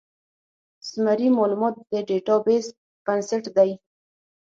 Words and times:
رمزي 0.93 1.27
مالومات 1.37 1.75
د 1.91 1.93
ډیټا 2.07 2.35
بیس 2.45 2.65
بنسټ 3.05 3.43
دی. 3.57 3.71